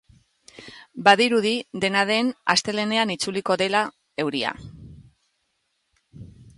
[1.07, 1.51] Badirudi,
[1.83, 3.85] dena den, astelehenean itzuliko dela
[4.27, 4.59] euria.